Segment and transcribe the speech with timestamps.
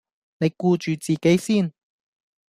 [0.39, 1.71] 你顧住自己先